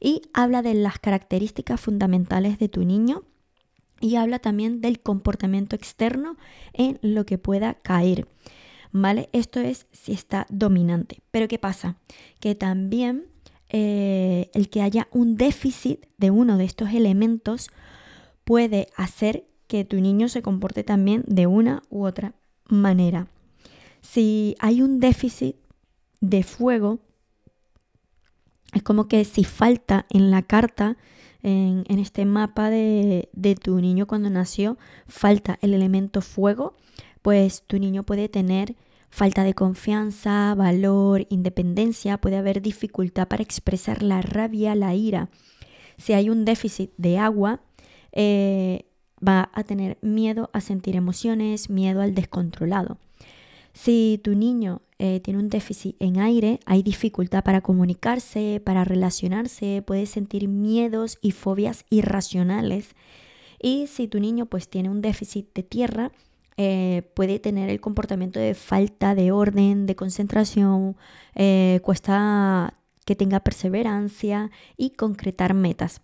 Y 0.00 0.22
habla 0.34 0.62
de 0.62 0.74
las 0.74 0.98
características 0.98 1.80
fundamentales 1.80 2.58
de 2.58 2.68
tu 2.68 2.84
niño 2.84 3.24
y 4.00 4.16
habla 4.16 4.38
también 4.38 4.80
del 4.80 5.00
comportamiento 5.00 5.76
externo 5.76 6.36
en 6.72 6.98
lo 7.02 7.24
que 7.26 7.38
pueda 7.38 7.74
caer. 7.74 8.26
¿vale? 9.02 9.28
Esto 9.32 9.60
es 9.60 9.86
si 9.92 10.12
está 10.12 10.46
dominante. 10.48 11.20
Pero 11.30 11.48
¿qué 11.48 11.58
pasa? 11.58 11.96
Que 12.40 12.54
también 12.54 13.26
eh, 13.68 14.50
el 14.54 14.68
que 14.68 14.82
haya 14.82 15.08
un 15.12 15.36
déficit 15.36 16.06
de 16.18 16.30
uno 16.30 16.56
de 16.56 16.64
estos 16.64 16.90
elementos 16.90 17.70
puede 18.44 18.88
hacer 18.96 19.44
que 19.66 19.84
tu 19.84 20.00
niño 20.00 20.28
se 20.28 20.42
comporte 20.42 20.84
también 20.84 21.24
de 21.26 21.46
una 21.46 21.82
u 21.90 22.04
otra 22.04 22.34
manera. 22.68 23.26
Si 24.00 24.54
hay 24.60 24.82
un 24.82 25.00
déficit 25.00 25.56
de 26.20 26.42
fuego, 26.42 27.00
es 28.72 28.82
como 28.82 29.08
que 29.08 29.24
si 29.24 29.44
falta 29.44 30.06
en 30.10 30.30
la 30.30 30.42
carta, 30.42 30.96
en, 31.46 31.98
este 31.98 32.24
mapa 32.24 32.70
de, 32.70 33.28
de 33.32 33.54
tu 33.54 33.80
niño 33.80 34.06
cuando 34.06 34.30
nació, 34.30 34.76
falta 35.06 35.58
el 35.62 35.74
elemento 35.74 36.20
fuego, 36.20 36.74
pues 37.22 37.62
tu 37.66 37.78
niño 37.78 38.02
puede 38.02 38.28
tener 38.28 38.76
falta 39.10 39.44
de 39.44 39.54
confianza, 39.54 40.54
valor, 40.54 41.26
independencia, 41.30 42.18
puede 42.18 42.36
haber 42.36 42.60
dificultad 42.60 43.28
para 43.28 43.42
expresar 43.42 44.02
la 44.02 44.20
rabia, 44.22 44.74
la 44.74 44.94
ira. 44.94 45.30
Si 45.96 46.12
hay 46.12 46.28
un 46.28 46.44
déficit 46.44 46.90
de 46.98 47.18
agua, 47.18 47.60
eh, 48.12 48.86
va 49.26 49.50
a 49.54 49.64
tener 49.64 49.98
miedo 50.02 50.50
a 50.52 50.60
sentir 50.60 50.96
emociones, 50.96 51.70
miedo 51.70 52.02
al 52.02 52.14
descontrolado. 52.14 52.98
Si 53.72 54.20
tu 54.22 54.34
niño 54.34 54.82
eh, 54.98 55.20
tiene 55.20 55.40
un 55.40 55.50
déficit 55.50 55.94
en 56.00 56.18
aire, 56.18 56.60
hay 56.64 56.82
dificultad 56.82 57.44
para 57.44 57.60
comunicarse, 57.60 58.62
para 58.64 58.82
relacionarse, 58.84 59.82
puede 59.86 60.06
sentir 60.06 60.48
miedos 60.48 61.18
y 61.20 61.32
fobias 61.32 61.84
irracionales. 61.90 62.94
Y 63.60 63.88
si 63.88 64.08
tu 64.08 64.20
niño 64.20 64.46
pues 64.46 64.68
tiene 64.68 64.88
un 64.88 65.02
déficit 65.02 65.52
de 65.54 65.62
tierra, 65.62 66.12
eh, 66.56 67.10
puede 67.14 67.38
tener 67.38 67.68
el 67.68 67.80
comportamiento 67.80 68.40
de 68.40 68.54
falta 68.54 69.14
de 69.14 69.32
orden, 69.32 69.84
de 69.84 69.96
concentración, 69.96 70.96
eh, 71.34 71.80
cuesta 71.82 72.74
que 73.04 73.14
tenga 73.14 73.40
perseverancia 73.40 74.50
y 74.78 74.90
concretar 74.90 75.52
metas. 75.52 76.00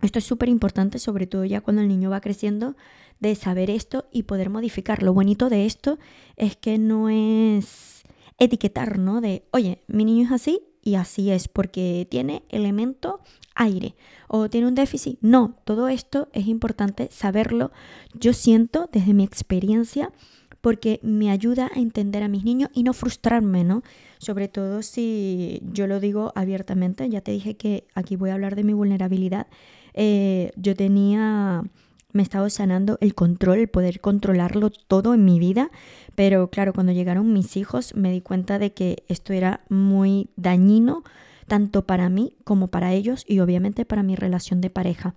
Esto 0.00 0.18
es 0.18 0.24
súper 0.24 0.48
importante, 0.48 0.98
sobre 0.98 1.26
todo 1.26 1.44
ya 1.44 1.60
cuando 1.60 1.82
el 1.82 1.88
niño 1.88 2.10
va 2.10 2.22
creciendo, 2.22 2.76
de 3.20 3.34
saber 3.36 3.70
esto 3.70 4.06
y 4.10 4.24
poder 4.24 4.50
modificar. 4.50 5.02
Lo 5.02 5.12
bonito 5.12 5.48
de 5.48 5.66
esto 5.66 5.98
es 6.36 6.56
que 6.56 6.78
no 6.78 7.08
es 7.08 8.01
etiquetar, 8.44 8.98
¿no? 8.98 9.20
De, 9.20 9.44
oye, 9.52 9.82
mi 9.86 10.04
niño 10.04 10.26
es 10.26 10.32
así 10.32 10.60
y 10.82 10.96
así 10.96 11.30
es 11.30 11.48
porque 11.48 12.06
tiene 12.10 12.42
elemento 12.48 13.20
aire 13.54 13.94
o 14.28 14.48
tiene 14.48 14.66
un 14.66 14.74
déficit. 14.74 15.18
No, 15.20 15.56
todo 15.64 15.88
esto 15.88 16.28
es 16.32 16.48
importante 16.48 17.08
saberlo. 17.10 17.70
Yo 18.14 18.32
siento 18.32 18.88
desde 18.92 19.14
mi 19.14 19.24
experiencia 19.24 20.12
porque 20.60 21.00
me 21.02 21.30
ayuda 21.30 21.70
a 21.74 21.78
entender 21.78 22.22
a 22.22 22.28
mis 22.28 22.44
niños 22.44 22.70
y 22.72 22.84
no 22.84 22.92
frustrarme, 22.92 23.64
¿no? 23.64 23.82
Sobre 24.18 24.48
todo 24.48 24.82
si 24.82 25.60
yo 25.72 25.86
lo 25.86 25.98
digo 26.00 26.32
abiertamente, 26.36 27.08
ya 27.08 27.20
te 27.20 27.32
dije 27.32 27.56
que 27.56 27.86
aquí 27.94 28.16
voy 28.16 28.30
a 28.30 28.34
hablar 28.34 28.54
de 28.54 28.64
mi 28.64 28.72
vulnerabilidad. 28.72 29.48
Eh, 29.94 30.52
yo 30.56 30.74
tenía 30.76 31.64
me 32.12 32.22
estaba 32.22 32.48
sanando 32.50 32.98
el 33.00 33.14
control, 33.14 33.58
el 33.58 33.68
poder 33.68 34.00
controlarlo 34.00 34.70
todo 34.70 35.14
en 35.14 35.24
mi 35.24 35.38
vida. 35.38 35.70
Pero 36.14 36.50
claro, 36.50 36.72
cuando 36.72 36.92
llegaron 36.92 37.32
mis 37.32 37.56
hijos 37.56 37.94
me 37.94 38.12
di 38.12 38.20
cuenta 38.20 38.58
de 38.58 38.72
que 38.72 39.04
esto 39.08 39.32
era 39.32 39.62
muy 39.68 40.30
dañino, 40.36 41.04
tanto 41.46 41.86
para 41.86 42.08
mí 42.08 42.36
como 42.44 42.68
para 42.68 42.92
ellos 42.92 43.24
y 43.26 43.40
obviamente 43.40 43.84
para 43.84 44.02
mi 44.02 44.16
relación 44.16 44.60
de 44.60 44.70
pareja. 44.70 45.14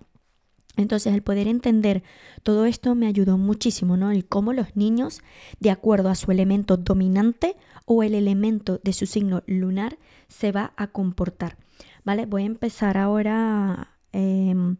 Entonces 0.76 1.14
el 1.14 1.22
poder 1.22 1.48
entender 1.48 2.02
todo 2.42 2.66
esto 2.66 2.94
me 2.94 3.06
ayudó 3.06 3.38
muchísimo, 3.38 3.96
¿no? 3.96 4.10
El 4.10 4.26
cómo 4.26 4.52
los 4.52 4.76
niños, 4.76 5.22
de 5.58 5.70
acuerdo 5.70 6.10
a 6.10 6.14
su 6.14 6.30
elemento 6.30 6.76
dominante 6.76 7.56
o 7.86 8.02
el 8.02 8.14
elemento 8.14 8.78
de 8.84 8.92
su 8.92 9.06
signo 9.06 9.42
lunar, 9.46 9.98
se 10.28 10.52
va 10.52 10.72
a 10.76 10.88
comportar. 10.88 11.56
¿Vale? 12.04 12.26
Voy 12.26 12.42
a 12.42 12.46
empezar 12.46 12.98
ahora 12.98 13.96
em, 14.12 14.76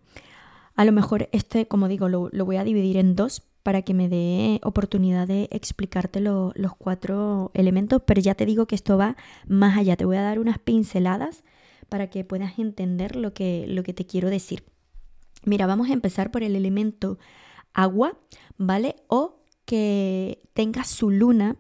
a 0.77 0.85
lo 0.85 0.93
mejor 0.93 1.29
este, 1.33 1.67
como 1.67 1.89
digo, 1.89 2.09
lo, 2.09 2.31
voy 2.45 2.57
a 2.57 2.65
dividir 2.65 2.99
en 2.99 3.17
dos 3.17 3.43
para 3.63 3.83
que 3.83 3.95
me 3.95 4.09
dé 4.09 4.61
oportunidad 4.63 5.27
de 5.27 5.49
explicarte 5.51 6.21
los 6.21 6.77
cuatro 6.79 7.51
elementos, 7.55 8.03
pero 8.07 8.21
ya 8.21 8.35
te 8.35 8.47
digo 8.47 8.67
que 8.67 8.77
esto 8.77 8.97
va 8.97 9.17
más 9.49 9.77
allá. 9.77 9.97
Te 9.97 10.05
voy 10.05 10.17
a 10.17 10.23
dar 10.23 10.39
unas 10.39 10.59
pinceladas 10.59 11.43
para 11.89 12.09
que 12.09 12.25
puedas 12.25 12.59
entender 12.59 13.17
lo 13.17 13.35
que, 13.35 13.65
lo 13.69 13.83
que 13.83 13.93
te 13.93 14.07
quiero 14.07 14.31
decir. 14.31 14.63
Mira, 15.45 15.67
vamos 15.67 15.91
a 15.91 15.95
empezar 15.95 16.31
por 16.31 16.45
el 16.45 16.55
elemento 16.55 17.19
agua, 17.75 18.17
¿vale? 18.57 18.97
O 19.09 19.41
que 19.65 20.41
tenga 20.55 20.85
su 20.85 21.11
luna 21.11 21.57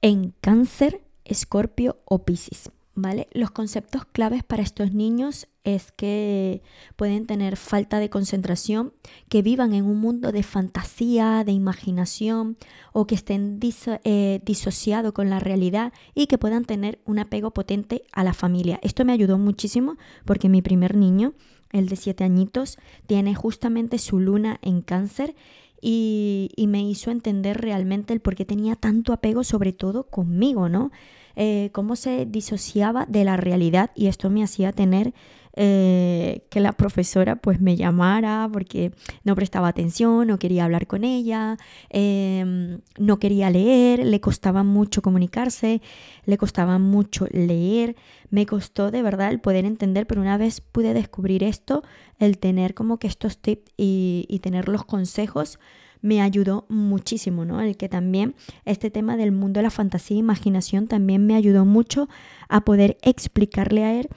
en 0.00 0.32
cáncer, 0.40 1.02
escorpio 1.24 1.98
o 2.06 2.24
piscis. 2.24 2.70
¿vale? 2.94 3.28
Los 3.32 3.50
conceptos 3.50 4.04
claves 4.04 4.44
para 4.44 4.62
estos 4.62 4.92
niños 4.92 5.48
es 5.64 5.92
que 5.92 6.62
pueden 6.96 7.26
tener 7.26 7.56
falta 7.56 7.98
de 7.98 8.10
concentración, 8.10 8.92
que 9.28 9.42
vivan 9.42 9.72
en 9.74 9.86
un 9.86 9.98
mundo 9.98 10.30
de 10.30 10.42
fantasía, 10.42 11.42
de 11.44 11.52
imaginación 11.52 12.58
o 12.92 13.06
que 13.06 13.14
estén 13.14 13.58
eh, 14.04 14.40
disociados 14.44 15.12
con 15.12 15.30
la 15.30 15.40
realidad 15.40 15.92
y 16.14 16.26
que 16.26 16.38
puedan 16.38 16.66
tener 16.66 17.00
un 17.06 17.18
apego 17.18 17.52
potente 17.52 18.04
a 18.12 18.24
la 18.24 18.34
familia. 18.34 18.78
Esto 18.82 19.04
me 19.04 19.12
ayudó 19.12 19.38
muchísimo 19.38 19.96
porque 20.26 20.50
mi 20.50 20.60
primer 20.60 20.96
niño, 20.96 21.32
el 21.72 21.88
de 21.88 21.96
siete 21.96 22.24
añitos, 22.24 22.78
tiene 23.06 23.34
justamente 23.34 23.98
su 23.98 24.20
luna 24.20 24.58
en 24.60 24.82
cáncer 24.82 25.34
y, 25.80 26.50
y 26.56 26.66
me 26.66 26.82
hizo 26.82 27.10
entender 27.10 27.60
realmente 27.60 28.12
el 28.12 28.20
por 28.20 28.34
qué 28.34 28.44
tenía 28.44 28.76
tanto 28.76 29.12
apego 29.12 29.44
sobre 29.44 29.72
todo 29.72 30.04
conmigo, 30.04 30.68
¿no? 30.68 30.92
Eh, 31.36 31.70
cómo 31.72 31.96
se 31.96 32.26
disociaba 32.26 33.06
de 33.06 33.24
la 33.24 33.36
realidad 33.36 33.90
y 33.96 34.06
esto 34.06 34.30
me 34.30 34.44
hacía 34.44 34.70
tener 34.70 35.14
eh, 35.56 36.46
que 36.50 36.58
la 36.58 36.72
profesora 36.72 37.36
pues 37.36 37.60
me 37.60 37.76
llamara 37.76 38.48
porque 38.52 38.92
no 39.22 39.36
prestaba 39.36 39.68
atención, 39.68 40.26
no 40.26 40.38
quería 40.38 40.64
hablar 40.64 40.88
con 40.88 41.04
ella, 41.04 41.58
em, 41.90 42.80
no 42.98 43.20
quería 43.20 43.50
leer, 43.50 44.04
le 44.04 44.20
costaba 44.20 44.64
mucho 44.64 45.00
comunicarse, 45.00 45.80
le 46.26 46.38
costaba 46.38 46.78
mucho 46.78 47.28
leer, 47.30 47.94
me 48.30 48.46
costó 48.46 48.90
de 48.90 49.02
verdad 49.02 49.30
el 49.30 49.40
poder 49.40 49.64
entender, 49.64 50.08
pero 50.08 50.20
una 50.20 50.38
vez 50.38 50.60
pude 50.60 50.92
descubrir 50.92 51.44
esto, 51.44 51.84
el 52.18 52.38
tener 52.38 52.74
como 52.74 52.98
que 52.98 53.06
estos 53.06 53.38
tips 53.38 53.70
y, 53.76 54.40
tener 54.42 54.68
los 54.68 54.84
consejos, 54.84 55.60
me 56.00 56.20
ayudó 56.20 56.66
muchísimo, 56.68 57.44
¿no? 57.44 57.60
El 57.60 57.76
que 57.76 57.88
también 57.88 58.34
este 58.64 58.90
tema 58.90 59.16
del 59.16 59.30
mundo 59.30 59.58
de 59.58 59.62
la 59.62 59.70
fantasía 59.70 60.16
e 60.16 60.20
imaginación 60.20 60.88
también 60.88 61.24
me 61.26 61.36
ayudó 61.36 61.64
mucho 61.64 62.08
a 62.48 62.62
poder 62.64 62.98
explicarle 63.02 63.84
a 63.84 64.00
él 64.00 64.08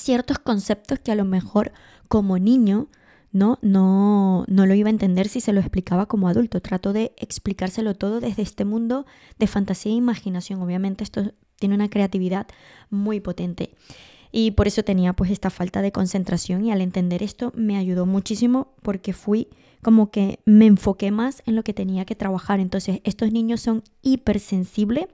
ciertos 0.00 0.38
conceptos 0.38 0.98
que 0.98 1.12
a 1.12 1.14
lo 1.14 1.24
mejor 1.24 1.72
como 2.08 2.38
niño 2.38 2.88
¿no? 3.32 3.58
No, 3.62 4.44
no 4.48 4.66
lo 4.66 4.74
iba 4.74 4.88
a 4.88 4.90
entender 4.90 5.28
si 5.28 5.40
se 5.40 5.52
lo 5.52 5.60
explicaba 5.60 6.06
como 6.06 6.28
adulto. 6.28 6.60
Trato 6.60 6.92
de 6.92 7.12
explicárselo 7.16 7.94
todo 7.94 8.20
desde 8.20 8.42
este 8.42 8.64
mundo 8.64 9.06
de 9.38 9.46
fantasía 9.46 9.92
e 9.92 9.96
imaginación. 9.96 10.60
Obviamente 10.62 11.04
esto 11.04 11.32
tiene 11.56 11.74
una 11.74 11.90
creatividad 11.90 12.46
muy 12.90 13.20
potente. 13.20 13.74
Y 14.32 14.52
por 14.52 14.66
eso 14.66 14.82
tenía 14.84 15.12
pues 15.12 15.30
esta 15.30 15.50
falta 15.50 15.82
de 15.82 15.92
concentración 15.92 16.64
y 16.64 16.72
al 16.72 16.80
entender 16.80 17.22
esto 17.22 17.52
me 17.56 17.76
ayudó 17.76 18.06
muchísimo 18.06 18.74
porque 18.82 19.12
fui 19.12 19.48
como 19.82 20.10
que 20.10 20.40
me 20.44 20.66
enfoqué 20.66 21.10
más 21.10 21.42
en 21.46 21.56
lo 21.56 21.64
que 21.64 21.72
tenía 21.72 22.04
que 22.04 22.14
trabajar. 22.14 22.60
Entonces, 22.60 23.00
estos 23.04 23.32
niños 23.32 23.60
son 23.60 23.82
hipersensibles 24.02 25.06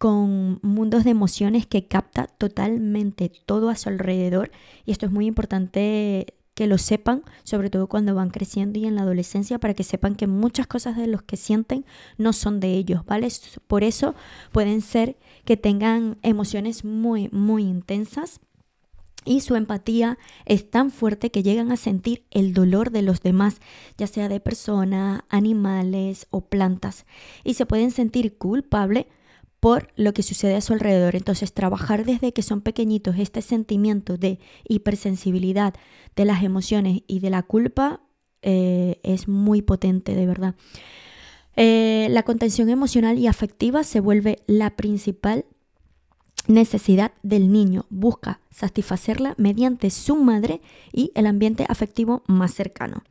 con 0.00 0.60
mundos 0.62 1.04
de 1.04 1.10
emociones 1.10 1.66
que 1.66 1.86
capta 1.86 2.26
totalmente 2.26 3.30
todo 3.44 3.68
a 3.68 3.76
su 3.76 3.90
alrededor 3.90 4.50
y 4.86 4.92
esto 4.92 5.04
es 5.04 5.12
muy 5.12 5.26
importante 5.26 6.38
que 6.54 6.66
lo 6.66 6.78
sepan, 6.78 7.22
sobre 7.44 7.68
todo 7.68 7.86
cuando 7.86 8.14
van 8.14 8.30
creciendo 8.30 8.78
y 8.78 8.86
en 8.86 8.94
la 8.94 9.02
adolescencia, 9.02 9.58
para 9.58 9.74
que 9.74 9.84
sepan 9.84 10.14
que 10.14 10.26
muchas 10.26 10.66
cosas 10.66 10.96
de 10.96 11.06
los 11.06 11.20
que 11.20 11.36
sienten 11.36 11.84
no 12.16 12.32
son 12.32 12.60
de 12.60 12.72
ellos, 12.72 13.04
¿vale? 13.04 13.28
Por 13.66 13.84
eso 13.84 14.14
pueden 14.52 14.80
ser 14.80 15.18
que 15.44 15.58
tengan 15.58 16.16
emociones 16.22 16.82
muy, 16.82 17.28
muy 17.30 17.64
intensas 17.64 18.40
y 19.26 19.42
su 19.42 19.54
empatía 19.54 20.16
es 20.46 20.70
tan 20.70 20.90
fuerte 20.90 21.30
que 21.30 21.42
llegan 21.42 21.72
a 21.72 21.76
sentir 21.76 22.24
el 22.30 22.54
dolor 22.54 22.90
de 22.90 23.02
los 23.02 23.20
demás, 23.20 23.60
ya 23.98 24.06
sea 24.06 24.30
de 24.30 24.40
personas, 24.40 25.24
animales 25.28 26.26
o 26.30 26.40
plantas, 26.40 27.04
y 27.44 27.52
se 27.52 27.66
pueden 27.66 27.90
sentir 27.90 28.38
culpables 28.38 29.04
por 29.60 29.88
lo 29.94 30.14
que 30.14 30.22
sucede 30.22 30.56
a 30.56 30.60
su 30.60 30.72
alrededor. 30.72 31.14
Entonces, 31.14 31.52
trabajar 31.52 32.04
desde 32.04 32.32
que 32.32 32.42
son 32.42 32.62
pequeñitos 32.62 33.18
este 33.18 33.42
sentimiento 33.42 34.16
de 34.16 34.38
hipersensibilidad 34.68 35.74
de 36.16 36.24
las 36.24 36.42
emociones 36.42 37.02
y 37.06 37.20
de 37.20 37.30
la 37.30 37.42
culpa 37.42 38.00
eh, 38.42 39.00
es 39.02 39.28
muy 39.28 39.62
potente, 39.62 40.14
de 40.14 40.26
verdad. 40.26 40.54
Eh, 41.56 42.08
la 42.10 42.22
contención 42.22 42.70
emocional 42.70 43.18
y 43.18 43.26
afectiva 43.26 43.84
se 43.84 44.00
vuelve 44.00 44.38
la 44.46 44.76
principal 44.76 45.44
necesidad 46.46 47.12
del 47.22 47.52
niño. 47.52 47.84
Busca 47.90 48.40
satisfacerla 48.50 49.34
mediante 49.36 49.90
su 49.90 50.16
madre 50.16 50.62
y 50.92 51.12
el 51.14 51.26
ambiente 51.26 51.66
afectivo 51.68 52.22
más 52.26 52.54
cercano. 52.54 53.02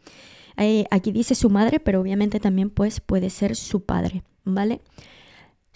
Eh, 0.57 0.85
aquí 0.89 1.11
dice 1.11 1.35
su 1.35 1.49
madre, 1.49 1.79
pero 1.79 2.01
obviamente 2.01 2.39
también 2.39 2.69
pues 2.69 2.99
puede 2.99 3.29
ser 3.29 3.55
su 3.55 3.85
padre, 3.85 4.23
¿vale? 4.43 4.81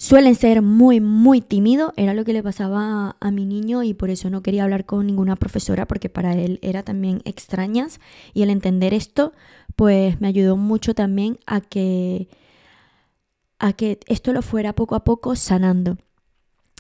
Suelen 0.04 0.36
ser 0.36 0.62
muy, 0.62 1.00
muy 1.00 1.40
tímidos. 1.40 1.94
Era 1.96 2.14
lo 2.14 2.26
que 2.26 2.34
le 2.34 2.44
pasaba 2.44 3.16
a, 3.22 3.32
mi 3.32 3.46
niño 3.46 3.84
y 3.84 3.94
por 3.94 4.10
eso 4.10 4.30
no 4.30 4.44
quería 4.44 4.66
hablar 4.66 4.86
con 4.86 5.08
ninguna 5.08 5.38
profesora 5.38 5.88
porque 5.88 6.10
para 6.10 6.34
él 6.34 6.60
era 6.62 6.84
también 6.84 7.22
extrañas. 7.24 8.02
Y 8.34 8.42
el 8.42 8.50
entender 8.50 8.94
esto, 8.94 9.32
pues 9.78 10.20
me 10.20 10.28
ayudó 10.28 10.58
mucho 10.58 10.94
también 10.94 11.40
a 11.46 11.62
que, 11.62 12.28
a 13.60 13.72
que 13.72 14.02
esto 14.08 14.34
lo 14.34 14.42
fuera 14.42 14.74
poco 14.74 14.96
a 14.96 15.06
poco 15.06 15.38
sanando. 15.38 15.98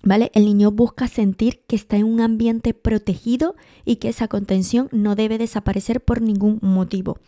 ¿Vale? 0.03 0.29
El 0.33 0.43
niño 0.43 0.71
busca 0.71 1.07
sentir 1.07 1.61
que 1.65 1.77
está 1.77 1.95
en 1.95 2.03
un 2.03 2.19
ambiente 2.19 2.73
protegido 2.73 3.55
y 3.85 3.95
que 3.95 4.09
esa 4.09 4.27
contención 4.27 4.89
no 4.91 5.15
debe 5.15 5.37
desaparecer 5.37 6.03
por 6.03 6.21
ningún 6.21 6.59
motivo. 6.61 7.19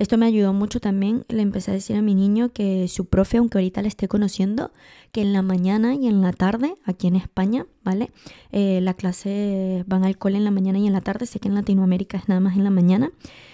Esto 0.00 0.16
me 0.16 0.24
ayudó 0.24 0.54
mucho 0.54 0.80
también. 0.80 1.26
Le 1.28 1.42
empecé 1.42 1.72
a 1.72 1.74
decir 1.74 1.94
a 1.94 2.00
mi 2.00 2.14
niño 2.14 2.54
que 2.54 2.88
su 2.88 3.04
profe, 3.04 3.36
aunque 3.36 3.58
ahorita 3.58 3.82
le 3.82 3.88
esté 3.88 4.08
conociendo, 4.08 4.72
que 5.12 5.20
en 5.20 5.34
la 5.34 5.42
mañana 5.42 5.94
y 5.94 6.06
en 6.08 6.22
la 6.22 6.32
tarde, 6.32 6.74
aquí 6.86 7.06
en 7.06 7.16
España, 7.16 7.66
¿vale? 7.84 8.10
Eh, 8.50 8.80
la 8.80 8.94
clase 8.94 9.84
van 9.86 10.06
al 10.06 10.16
cole 10.16 10.38
en 10.38 10.44
la 10.44 10.50
mañana 10.50 10.78
y 10.78 10.86
en 10.86 10.94
la 10.94 11.02
tarde. 11.02 11.26
Sé 11.26 11.38
que 11.38 11.48
en 11.48 11.54
Latinoamérica 11.54 12.16
es 12.16 12.30
nada 12.30 12.40
más 12.40 12.56
en 12.56 12.64
la 12.64 12.70
mañana. 12.70 13.12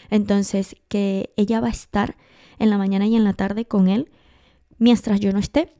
Entonces, 0.09 0.77
que 0.87 1.31
ella 1.37 1.59
va 1.59 1.67
a 1.67 1.71
estar 1.71 2.17
en 2.61 2.71
la 2.71 2.79
mañana 2.79 3.09
y 3.09 3.17
en 3.17 3.25
la 3.25 3.33
tarde 3.33 3.65
con 3.65 3.89
él 3.89 4.09
mientras 4.79 5.21
yo 5.21 5.33
no 5.33 5.39
esté 5.39 5.73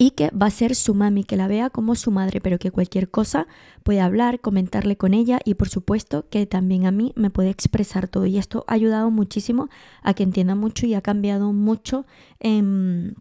y 0.00 0.12
que 0.12 0.30
va 0.30 0.46
a 0.46 0.50
ser 0.50 0.74
su 0.74 0.94
mami, 0.94 1.24
que 1.24 1.36
la 1.36 1.46
vea 1.46 1.68
como 1.68 1.94
su 1.94 2.10
madre, 2.10 2.40
pero 2.40 2.58
que 2.58 2.70
cualquier 2.70 3.10
cosa 3.10 3.46
puede 3.82 4.00
hablar, 4.00 4.40
comentarle 4.40 4.96
con 4.96 5.12
ella 5.12 5.40
y 5.44 5.56
por 5.56 5.68
supuesto 5.68 6.26
que 6.30 6.46
también 6.46 6.86
a 6.86 6.90
mí 6.90 7.12
me 7.16 7.28
puede 7.28 7.50
expresar 7.50 8.08
todo. 8.08 8.24
Y 8.24 8.38
esto 8.38 8.64
ha 8.66 8.72
ayudado 8.72 9.10
muchísimo 9.10 9.68
a 10.02 10.14
que 10.14 10.22
entienda 10.22 10.54
mucho 10.54 10.86
y 10.86 10.94
ha 10.94 11.02
cambiado 11.02 11.52
mucho 11.52 12.06
en, 12.38 13.14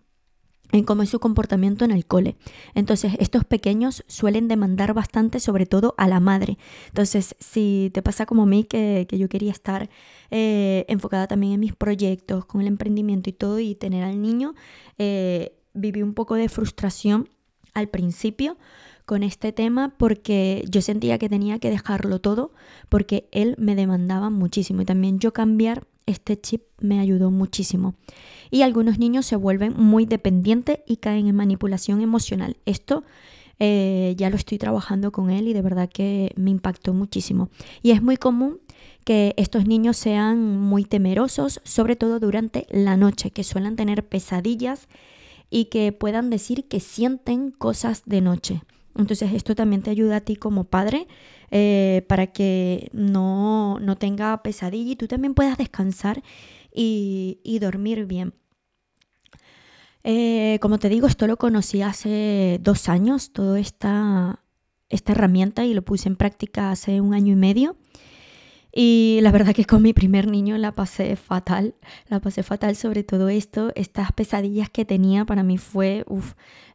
en 0.72 0.86
cómo 0.86 1.04
es 1.04 1.10
su 1.10 1.20
comportamiento 1.20 1.84
en 1.84 1.92
el 1.92 2.06
cole. 2.06 2.38
Entonces, 2.76 3.12
estos 3.20 3.44
pequeños 3.44 4.06
suelen 4.08 4.48
demandar 4.48 4.94
bastante, 4.94 5.42
sobre 5.42 5.66
todo 5.66 5.96
a 5.98 6.08
la 6.08 6.22
madre. 6.22 6.58
Entonces, 6.88 7.36
si 7.40 7.92
te 7.94 8.02
pasa 8.02 8.26
como 8.26 8.44
a 8.44 8.46
mí, 8.46 8.64
que, 8.64 9.06
yo 9.12 9.28
quería 9.28 9.52
estar 9.52 9.90
eh, 10.32 10.86
enfocada 10.88 11.28
también 11.28 11.52
en 11.56 11.60
mis 11.60 11.76
proyectos, 11.76 12.46
con 12.46 12.62
el 12.62 12.68
emprendimiento 12.68 13.30
y 13.30 13.34
todo, 13.34 13.60
y 13.60 13.76
tener 13.76 14.06
al 14.06 14.22
niño, 14.22 14.56
eh, 14.98 15.59
viví 15.74 16.02
un 16.02 16.14
poco 16.14 16.36
de 16.36 16.50
frustración 16.50 17.30
al 17.74 17.88
principio 17.88 18.58
con 19.06 19.24
este 19.24 19.52
tema 19.52 19.94
porque 19.98 20.64
yo 20.70 20.82
sentía 20.82 21.18
que 21.18 21.30
tenía 21.30 21.60
que 21.60 21.70
dejarlo 21.70 22.20
todo 22.20 22.52
porque 22.90 23.28
él 23.32 23.56
me 23.58 23.76
demandaba 23.76 24.30
muchísimo 24.30 24.82
y 24.82 24.86
también 24.86 25.20
yo 25.20 25.34
cambiar 25.34 25.88
este 26.06 26.40
chip 26.40 26.64
me 26.80 27.00
ayudó 27.00 27.32
muchísimo. 27.32 27.94
Y 28.50 28.64
algunos 28.64 28.98
niños 28.98 29.26
se 29.26 29.36
vuelven 29.36 29.74
muy 29.78 30.06
dependientes 30.06 30.80
y 30.88 30.98
caen 30.98 31.28
en 31.28 31.36
manipulación 31.36 32.02
emocional. 32.02 32.58
Esto 32.66 33.04
eh, 33.60 34.16
ya 34.18 34.30
lo 34.30 34.36
estoy 34.36 34.58
trabajando 34.58 35.12
con 35.12 35.30
él 35.30 35.48
y 35.48 35.54
de 35.54 35.62
verdad 35.62 35.90
que 35.92 36.32
me 36.36 36.50
impactó 36.50 36.94
muchísimo. 36.94 37.50
Y 37.84 37.92
es 37.92 38.02
muy 38.02 38.18
común 38.18 38.60
que 39.06 39.34
estos 39.38 39.66
niños 39.66 39.98
sean 39.98 40.58
muy 40.58 40.84
temerosos, 40.84 41.62
sobre 41.64 41.96
todo 41.96 42.20
durante 42.20 42.66
la 42.70 42.98
noche, 42.98 43.32
que 43.32 43.44
suelen 43.44 43.76
tener 43.76 44.08
pesadillas 44.08 44.88
y 45.50 45.66
que 45.66 45.92
puedan 45.92 46.30
decir 46.30 46.68
que 46.68 46.80
sienten 46.80 47.52
cosas 47.52 48.04
de 48.06 48.22
noche. 48.22 48.62
Entonces 48.96 49.34
esto 49.34 49.56
también 49.56 49.82
te 49.82 49.90
ayuda 49.90 50.18
a 50.18 50.22
ti 50.22 50.36
como 50.36 50.66
padre 50.66 51.08
eh, 51.52 52.06
para 52.08 52.28
que 52.28 52.90
no, 52.94 53.80
no, 53.80 53.96
tenga 53.98 54.42
pesadilla 54.44 54.92
y 54.92 54.96
tú 54.96 55.08
también 55.08 55.34
puedas 55.34 55.58
descansar 55.58 56.22
y, 56.74 57.58
dormir 57.60 58.06
bien. 58.06 58.34
Eh, 60.04 60.60
como 60.62 60.78
te 60.78 60.90
digo, 60.90 61.08
esto 61.08 61.28
lo 61.28 61.38
conocí 61.38 61.82
hace 61.82 62.60
dos 62.62 62.88
años, 62.88 63.32
toda 63.32 63.60
esta, 63.60 64.44
esta 64.88 65.12
herramienta 65.12 65.66
y 65.66 65.74
lo 65.74 65.82
puse 65.82 66.08
en 66.08 66.16
práctica 66.16 66.72
hace 66.72 67.02
un 67.02 67.14
año 67.14 67.34
y 67.34 67.36
medio. 67.36 67.76
Y 68.72 69.20
la 69.22 69.32
verdad 69.32 69.54
que 69.54 69.66
con 69.66 69.82
mi 69.82 69.94
primer 69.94 70.30
niño 70.30 70.58
la 70.58 70.74
pasé 70.74 71.16
fatal, 71.16 71.74
la 72.08 72.20
pasé 72.20 72.44
fatal 72.44 72.76
sobre 72.76 73.04
todo 73.04 73.30
esto, 73.30 73.72
estas 73.76 74.12
pesadillas 74.12 74.70
que 74.70 74.86
tenía 74.86 75.26
para 75.26 75.42
mí 75.42 75.58
fue 75.58 76.06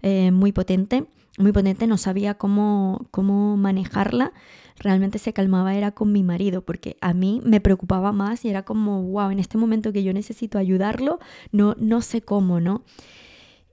eh, 0.02 0.30
muy 0.32 0.50
potente, 0.50 1.06
muy 1.38 1.52
potente, 1.52 1.86
no 1.86 1.96
sabía 1.96 2.34
cómo, 2.34 3.06
cómo 3.12 3.56
manejarla, 3.56 4.32
realmente 4.78 5.18
se 5.18 5.32
calmaba 5.32 5.74
era 5.74 5.92
con 5.92 6.10
mi 6.10 6.24
marido, 6.24 6.62
porque 6.62 6.96
a 7.00 7.14
mí 7.14 7.40
me 7.44 7.60
preocupaba 7.60 8.10
más 8.12 8.44
y 8.44 8.48
era 8.48 8.64
como, 8.64 9.02
wow, 9.02 9.30
en 9.30 9.38
este 9.38 9.56
momento 9.56 9.92
que 9.92 10.02
yo 10.02 10.12
necesito 10.12 10.58
ayudarlo, 10.58 11.20
no, 11.52 11.76
no 11.78 12.02
sé 12.02 12.22
cómo, 12.22 12.58
¿no? 12.58 12.82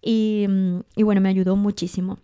Y, 0.02 0.48
y 0.96 1.04
bueno, 1.04 1.22
me 1.22 1.30
ayudó 1.30 1.56
muchísimo. 1.56 2.20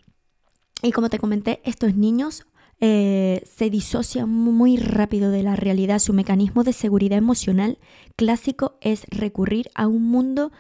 Y 0.84 0.92
como 0.92 1.10
te 1.10 1.18
comenté, 1.18 1.60
estos 1.64 1.96
niños 1.96 2.46
eh, 2.80 3.44
se 3.46 3.70
disocia 3.70 4.26
muy 4.26 4.78
rápido 4.78 5.32
de 5.32 5.44
la 5.44 5.56
realidad. 5.56 6.00
Su 6.00 6.14
mecanismo 6.14 6.64
de 6.64 6.74
seguridad 6.74 7.18
emocional 7.18 7.80
clásico 8.16 8.78
es 8.82 9.06
recurrir 9.10 9.70
a 9.76 9.88
un 9.88 10.10
mundo 10.10 10.52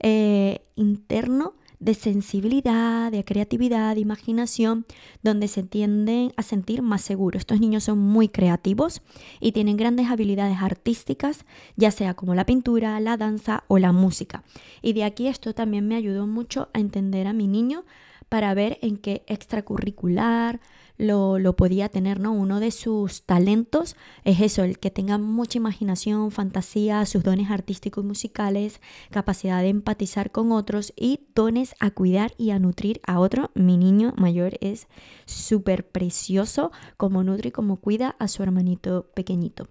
eh, 0.00 0.66
interno 0.76 1.54
de 1.80 1.94
sensibilidad, 1.94 3.12
de 3.12 3.24
creatividad, 3.24 3.94
de 3.94 4.00
imaginación, 4.00 4.86
donde 5.22 5.48
se 5.48 5.62
tienden 5.62 6.32
a 6.36 6.42
sentir 6.42 6.80
más 6.80 7.02
seguros. 7.02 7.40
Estos 7.40 7.60
niños 7.60 7.84
son 7.84 7.98
muy 7.98 8.28
creativos 8.28 9.02
y 9.38 9.52
tienen 9.52 9.76
grandes 9.76 10.08
habilidades 10.08 10.58
artísticas, 10.62 11.44
ya 11.76 11.90
sea 11.90 12.14
como 12.14 12.34
la 12.34 12.46
pintura, 12.46 12.98
la 13.00 13.16
danza 13.18 13.64
o 13.68 13.78
la 13.78 13.92
música. 13.92 14.44
Y 14.80 14.94
de 14.94 15.04
aquí 15.04 15.26
esto 15.26 15.52
también 15.54 15.86
me 15.86 15.96
ayudó 15.96 16.26
mucho 16.26 16.70
a 16.72 16.80
entender 16.80 17.26
a 17.26 17.34
mi 17.34 17.48
niño 17.48 17.84
para 18.30 18.54
ver 18.54 18.78
en 18.80 18.96
qué 18.96 19.22
extracurricular, 19.26 20.60
lo, 20.96 21.56
podía 21.56 21.88
tener, 21.88 22.20
¿no? 22.20 22.32
Uno 22.32 22.60
de 22.60 22.70
sus 22.70 23.22
talentos 23.22 23.96
es 24.24 24.40
eso, 24.40 24.62
el 24.62 24.78
que 24.78 24.90
tenga 24.90 25.18
mucha 25.18 25.58
imaginación, 25.58 26.30
fantasía, 26.30 27.04
sus 27.06 27.22
dones 27.22 27.50
artísticos 27.50 28.04
y 28.04 28.06
musicales, 28.06 28.80
capacidad 29.10 29.60
de 29.60 29.68
empatizar 29.68 30.30
con 30.30 30.52
otros 30.52 30.92
y 30.96 31.20
dones 31.34 31.74
a 31.80 31.90
cuidar 31.90 32.34
y 32.38 32.50
a 32.50 32.58
nutrir 32.58 33.00
a 33.06 33.18
otro. 33.18 33.50
Mi 33.54 33.76
niño 33.76 34.14
mayor 34.16 34.56
es 34.60 34.86
súper 35.24 35.88
precioso 35.88 36.70
como 36.96 37.24
nutre 37.24 37.48
y 37.48 37.52
como 37.52 37.76
cuida 37.76 38.16
a 38.18 38.28
su 38.28 38.42
hermanito 38.42 39.10
pequeñito. 39.14 39.68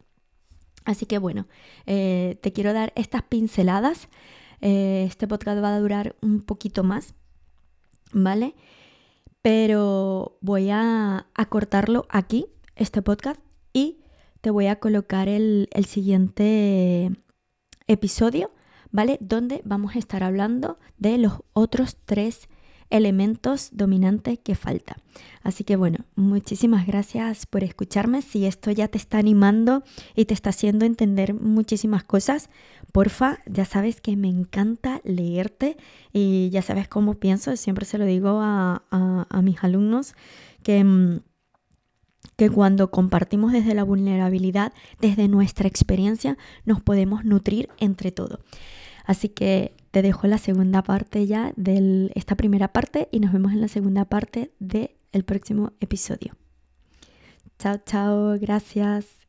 Así 0.86 1.06
que 1.06 1.18
bueno, 1.18 1.48
eh, 1.86 2.38
te 2.42 2.52
quiero 2.52 2.74
dar 2.74 2.92
estas 2.96 3.24
pinceladas. 3.24 4.10
Eh, 4.60 5.06
este 5.08 5.28
podcast 5.28 5.64
va 5.64 5.76
a 5.76 5.80
durar 5.80 6.16
un 6.22 6.42
poquito 6.42 6.84
más, 6.84 7.16
¿vale? 8.12 8.56
Pero 9.44 10.38
voy 10.40 10.70
a, 10.72 11.28
cortarlo 11.50 12.08
aquí, 12.10 12.48
este 12.76 13.02
podcast, 13.02 13.40
y 13.74 14.00
te 14.42 14.50
voy 14.50 14.68
a 14.68 14.80
colocar 14.80 15.28
el, 15.28 15.68
el 15.74 15.86
siguiente 15.86 17.12
episodio, 17.86 18.52
¿vale? 18.90 19.18
Donde 19.20 19.62
vamos 19.66 19.96
a 19.96 20.00
estar 20.00 20.24
hablando 20.24 20.80
de 20.98 21.18
los 21.18 21.42
otros 21.52 21.98
tres 22.06 22.48
elementos 22.94 23.70
dominantes 23.72 24.38
que 24.38 24.54
falta. 24.54 24.98
Así 25.42 25.64
que 25.64 25.76
bueno, 25.76 26.06
muchísimas 26.16 26.86
gracias 26.86 27.48
por 27.48 27.64
escucharme. 27.64 28.22
Si 28.22 28.46
esto 28.46 28.70
ya 28.70 28.88
te 28.88 29.00
está 29.00 29.18
animando 29.18 29.84
y 30.16 30.26
te 30.26 30.36
está 30.36 30.52
haciendo 30.52 30.86
entender 30.86 31.34
muchísimas 31.34 32.04
cosas, 32.04 32.52
porfa, 32.92 33.40
ya 33.48 33.66
sabes 33.66 34.00
que 34.00 34.16
me 34.16 34.30
encanta 34.30 35.02
leerte 35.04 35.76
y 36.14 36.52
ya 36.52 36.62
sabes 36.62 36.88
cómo 36.88 37.16
pienso. 37.16 37.56
Siempre 37.58 37.86
se 37.86 37.98
lo 37.98 38.06
digo 38.06 38.40
a, 38.42 38.84
mis 39.42 39.64
alumnos 39.64 40.14
que 40.62 40.84
mm, 40.84 41.20
que 42.38 42.50
cuando 42.50 42.90
compartimos 42.90 43.52
desde 43.52 43.74
la 43.74 43.84
vulnerabilidad, 43.84 44.72
desde 45.02 45.28
nuestra 45.28 45.68
experiencia, 45.68 46.38
nos 46.64 46.82
podemos 46.82 47.26
nutrir 47.26 47.70
entre 47.80 48.12
todo. 48.12 48.40
Así 49.06 49.30
que 49.30 49.76
te 49.94 50.02
dejo 50.02 50.26
la 50.26 50.40
segunda 50.40 50.82
parte 50.82 51.28
ya 51.28 51.54
de 51.56 52.12
esta 52.16 52.34
primera 52.36 52.70
parte 52.70 53.10
y 53.12 53.20
nos 53.20 53.32
vemos 53.32 53.52
en 53.52 53.62
la 53.62 53.68
segunda 53.68 54.06
parte 54.06 54.52
del 54.58 55.24
próximo 55.24 55.74
episodio. 55.82 56.36
Chao, 57.60 57.78
chao, 57.86 58.36
gracias. 58.40 59.23